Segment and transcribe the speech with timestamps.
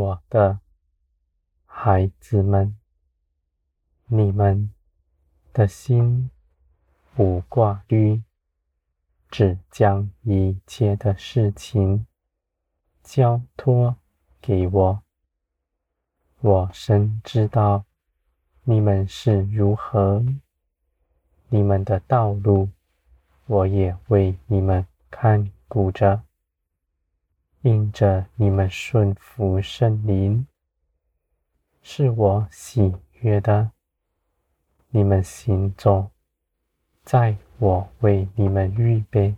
[0.00, 0.60] 我的
[1.66, 2.74] 孩子们，
[4.06, 4.72] 你们
[5.52, 6.30] 的心
[7.16, 8.22] 无挂虑，
[9.30, 12.06] 只将一切的事情
[13.02, 13.94] 交托
[14.40, 15.02] 给我。
[16.40, 17.84] 我深知道
[18.64, 20.24] 你们是如何，
[21.50, 22.70] 你们的道路，
[23.44, 26.22] 我也为你们看顾着。
[27.62, 30.46] 因着你们顺服圣灵，
[31.82, 33.72] 是我喜悦的。
[34.88, 36.10] 你们行走
[37.02, 39.36] 在我为你们预备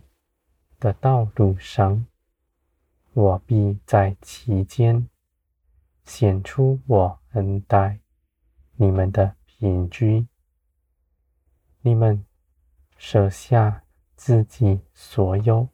[0.79, 2.05] 的道路上，
[3.11, 5.09] 我必在其间
[6.05, 7.99] 显出我恩待
[8.77, 10.27] 你们的凭据。
[11.81, 12.25] 你们
[12.97, 13.83] 舍下
[14.15, 15.72] 自己所有。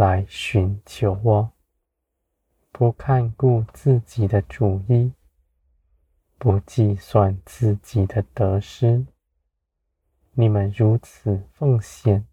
[0.00, 1.52] 来寻求我，
[2.72, 5.12] 不看顾自己的主意，
[6.38, 9.04] 不计算自己的得失。
[10.32, 12.26] 你们如此奉献，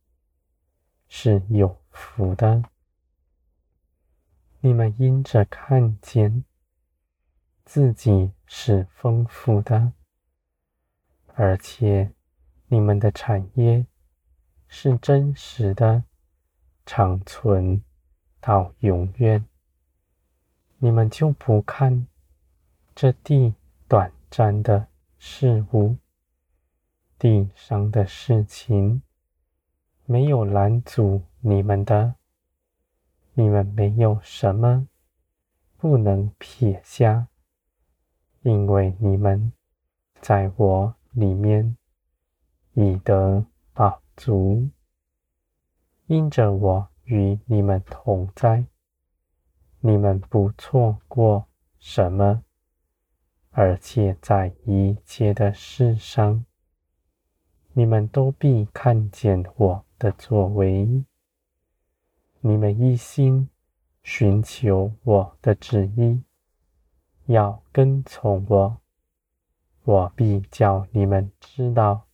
[1.10, 2.64] 是有福的。
[4.62, 6.46] 你们因着看见
[7.66, 9.92] 自己是丰富的，
[11.34, 12.14] 而且
[12.68, 13.86] 你们的产业
[14.70, 16.06] 是真实的。
[16.88, 17.84] 长存
[18.40, 19.44] 到永远，
[20.78, 22.08] 你们就不看
[22.96, 23.54] 这地
[23.90, 24.88] 短暂的
[25.20, 25.98] 事物，
[27.20, 29.02] 地上的事情
[30.06, 32.16] 没有拦阻你们的，
[33.34, 34.88] 你们没有什么
[35.76, 37.28] 不能撇下，
[38.44, 39.52] 因为你们
[40.22, 41.76] 在我里面
[42.76, 44.70] 已得饱足。
[46.08, 48.66] 因着我与你们同在，
[49.82, 51.48] 你们不错过
[51.80, 52.44] 什么，
[53.52, 56.46] 而且在一切的事上，
[57.74, 61.04] 你们都必看见我的作为。
[62.40, 63.50] 你们一心
[64.02, 66.24] 寻求我的旨意，
[67.26, 68.78] 要跟从我，
[69.84, 72.08] 我必叫你们知道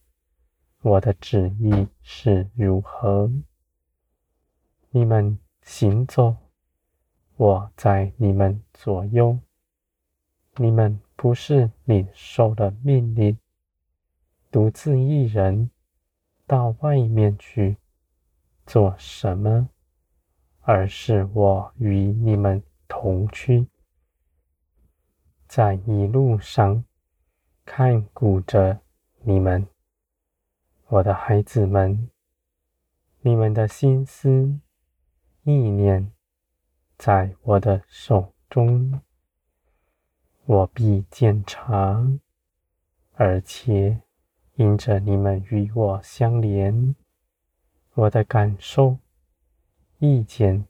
[0.82, 3.30] 我的旨意是如何。
[4.96, 6.36] 你们行走，
[7.36, 9.40] 我在你们左右。
[10.58, 13.36] 你们不是领受了命令，
[14.52, 15.72] 独自一人
[16.46, 17.78] 到外面去
[18.68, 19.68] 做什么，
[20.62, 23.66] 而是我与你们同去，
[25.48, 26.86] 在一路上
[27.66, 28.80] 看顾着
[29.22, 29.68] 你们，
[30.90, 32.12] 我的孩子们，
[33.22, 34.60] 你们的心思。
[35.46, 36.10] 意念
[36.98, 39.02] 在我的手中，
[40.46, 42.22] 我必见长，
[43.16, 44.02] 而且
[44.56, 46.96] 因着你们与我相连，
[47.96, 48.98] 我的感受、
[50.00, 50.66] 意见，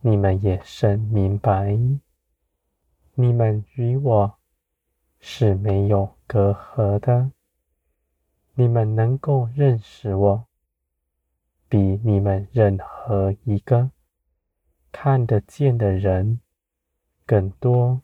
[0.00, 1.76] 你们也深明白。
[3.14, 4.38] 你们与我
[5.20, 7.30] 是没有隔阂的，
[8.54, 10.46] 你们能够认识我。
[11.72, 13.92] 比你们任何一个
[14.90, 16.38] 看得见的人
[17.24, 18.02] 更多。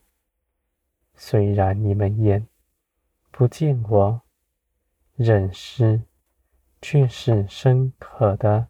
[1.14, 2.48] 虽然你们眼
[3.30, 4.22] 不见我，
[5.16, 6.00] 认识
[6.80, 8.68] 却是深刻的，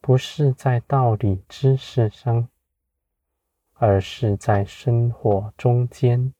[0.00, 2.48] 不是在道理知识上，
[3.72, 6.32] 而是在生活中间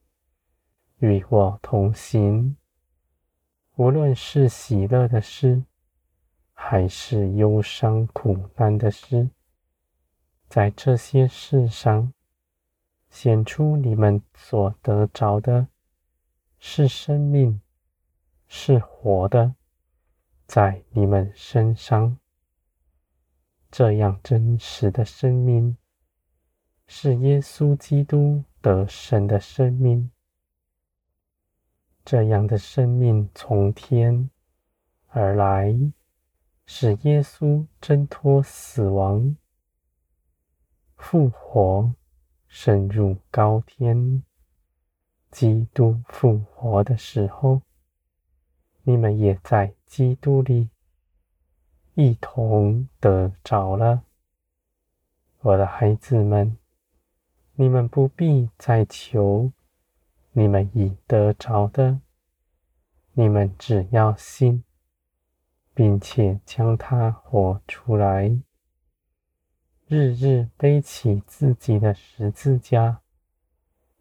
[0.98, 2.56] 与我同行。
[3.75, 5.64] 无论是喜乐的事，
[6.60, 9.31] 还是忧伤苦难的事，
[10.49, 12.12] 在这些事上
[13.08, 15.69] 显出你们所得着的
[16.58, 17.60] 是生命，
[18.49, 19.55] 是活的，
[20.46, 22.19] 在你们身上，
[23.70, 25.76] 这样真实的生命
[26.88, 30.10] 是耶稣基督得胜的生命，
[32.05, 34.28] 这样的生命从天
[35.06, 35.72] 而来。
[36.70, 39.35] 使耶稣挣脱死亡，
[40.99, 41.94] 复活，
[42.47, 44.23] 升入高天。
[45.31, 47.62] 基督复活的时候，
[48.82, 50.69] 你们也在基督里
[51.94, 54.05] 一同得着了。
[55.41, 56.59] 我的孩子们，
[57.55, 59.50] 你们不必再求
[60.32, 62.03] 你们已得着的，
[63.15, 64.62] 你们只要信。
[65.78, 68.36] 并且将它活出来，
[69.86, 73.00] 日日背起自己的十字架，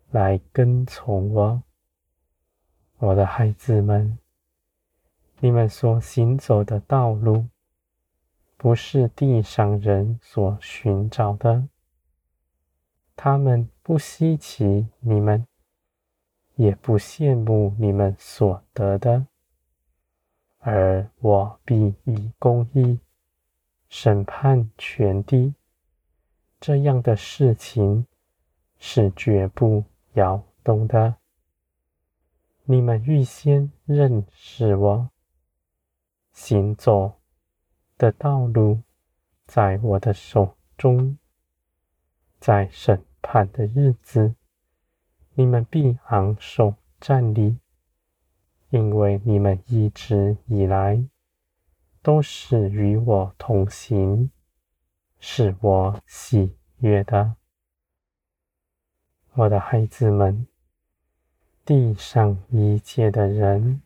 [0.09, 1.61] 来跟从我。
[2.97, 4.17] 我的孩子们，
[5.39, 7.45] 你们所行走的道路，
[8.57, 11.67] 不是地上人所寻找的。
[13.15, 15.45] 他们不稀奇你们，
[16.55, 19.27] 也不羡慕你们所得的。
[20.69, 22.99] 而我必以公义
[23.87, 25.53] 审判全地，
[26.59, 28.05] 这样的事情
[28.77, 29.85] 是绝不
[30.15, 31.15] 摇动的。
[32.65, 35.09] 你们预先认识我，
[36.33, 37.13] 行走
[37.97, 38.81] 的道路
[39.45, 41.17] 在我的手中，
[42.41, 44.35] 在审判的日子，
[45.33, 47.57] 你们必昂首站立。
[48.69, 51.01] 因为你们一直以来
[52.01, 54.29] 都是与我同行，
[55.19, 57.35] 是我喜悦的。
[59.33, 60.47] 我的孩子们，
[61.63, 63.81] 地上一切的人，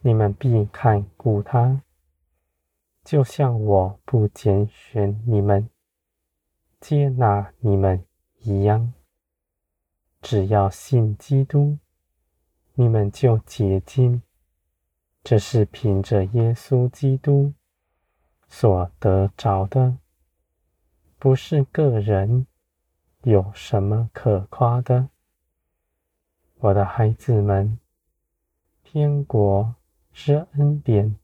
[0.00, 1.82] 你们必看顾他，
[3.04, 5.68] 就像我不拣选你们、
[6.80, 8.04] 接纳你们
[8.40, 8.92] 一样。
[10.20, 11.78] 只要信基督。
[12.82, 14.22] 你们就洁净，
[15.22, 17.52] 这是凭着耶稣基督
[18.48, 19.98] 所得着的，
[21.16, 22.48] 不是个人
[23.22, 25.10] 有什么可夸的。
[26.58, 27.78] 我的孩子们，
[28.82, 29.76] 天国
[30.10, 31.14] 是恩典，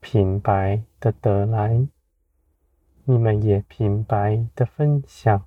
[0.00, 1.88] 平白的得来，
[3.04, 5.46] 你们也平白的分享，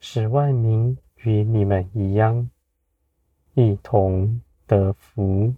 [0.00, 2.50] 使万民与你们一样。
[3.60, 5.54] 一同得福，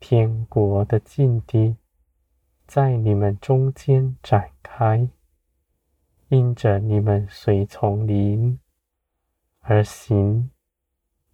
[0.00, 1.76] 天国的境地
[2.66, 5.08] 在你们中间展开，
[6.30, 8.58] 因着你们随从灵
[9.60, 10.50] 而行，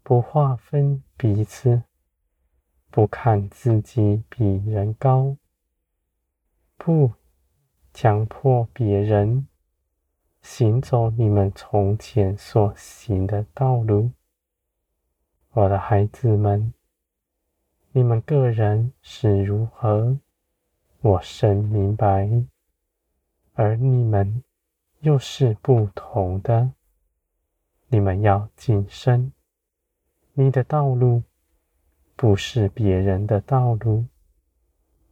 [0.03, 1.85] 不划分彼此，
[2.91, 5.39] 不看自己比人高，
[6.77, 7.13] 不
[7.95, 9.49] 强迫别人
[10.43, 14.11] 行走你们从前所行的道路。
[15.53, 16.73] 我的孩子们，
[17.91, 20.17] 你们个人是如何，
[21.01, 22.31] 我深明白，
[23.55, 24.45] 而你们
[25.01, 26.71] 又是不同的。
[27.89, 29.33] 你们要谨慎，
[30.35, 31.25] 你的道路
[32.15, 34.05] 不是别人的道路。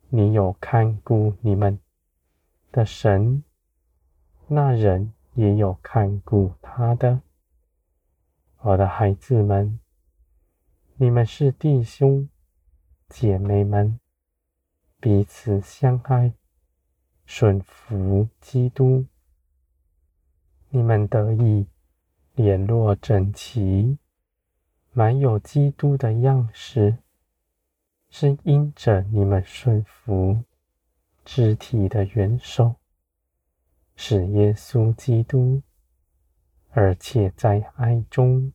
[0.09, 1.81] 你有看顾你们
[2.71, 3.43] 的神，
[4.47, 7.23] 那人也有看顾他的。
[8.61, 9.81] 我的孩子们。
[11.01, 12.29] 你们是弟兄
[13.09, 14.01] 姐妹们，
[14.99, 16.35] 彼此相爱，
[17.25, 19.07] 顺服基督。
[20.71, 21.69] 你们得以
[22.35, 23.97] 联络整齐，
[24.91, 26.99] 满有基督的样式，
[28.11, 30.43] 是因着你们顺服
[31.25, 32.75] 肢体的元首，
[33.95, 35.63] 是耶稣基督，
[36.71, 38.53] 而且在爱中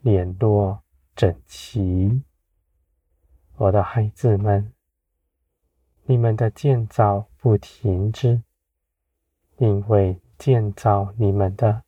[0.00, 0.83] 联络。
[1.14, 2.24] 整齐，
[3.56, 4.72] 我的孩子们，
[6.06, 8.42] 你们的建造不停止，
[9.58, 11.84] 因为建造你们的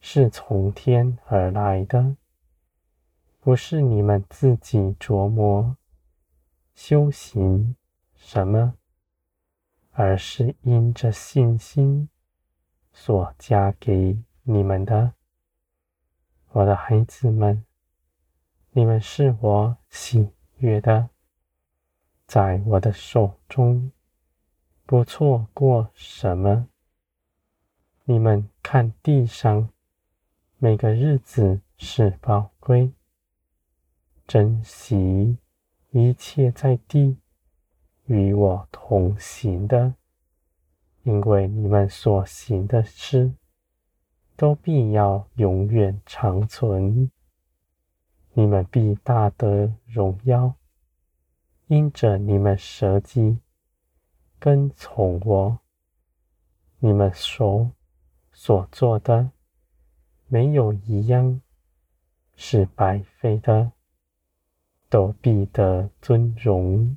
[0.00, 2.16] 是从天而来的，
[3.40, 5.76] 不是你们自己琢磨
[6.74, 7.76] 修行
[8.16, 8.72] 什么，
[9.90, 12.08] 而是因着信心
[12.94, 15.12] 所加给你们的，
[16.52, 17.62] 我的孩子们。
[18.74, 21.10] 你们是我喜悦的，
[22.26, 23.92] 在我的手中
[24.86, 26.68] 不错过什么。
[28.04, 29.68] 你们看地上
[30.56, 32.90] 每个日子是宝贵，
[34.26, 35.36] 珍惜
[35.90, 37.18] 一切在地
[38.06, 39.94] 与我同行的，
[41.02, 43.34] 因为你们所行的事
[44.34, 47.10] 都必要永远长存。
[48.34, 50.54] 你们必大得荣耀，
[51.66, 53.38] 因着你们舍己
[54.38, 55.58] 跟从我，
[56.78, 57.70] 你们所
[58.32, 59.30] 所做的
[60.28, 61.40] 没有一样
[62.34, 63.72] 是白费的，
[64.88, 66.96] 都必得尊荣。